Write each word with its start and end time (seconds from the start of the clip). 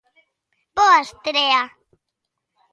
Boa 0.77 0.97
estrea. 1.05 1.61